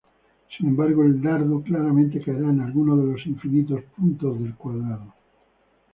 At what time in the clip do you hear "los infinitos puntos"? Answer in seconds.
3.13-4.39